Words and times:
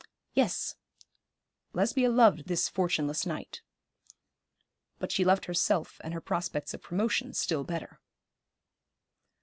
Yes, 0.33 0.77
Lesbia 1.73 2.09
loved 2.09 2.47
this 2.47 2.67
fortuneless 2.67 3.23
knight; 3.27 3.61
but 4.97 5.11
she 5.11 5.23
loved 5.23 5.45
herself 5.45 6.01
and 6.03 6.11
her 6.11 6.19
prospects 6.21 6.73
of 6.73 6.81
promotion 6.81 7.35
still 7.35 7.63
better. 7.63 7.99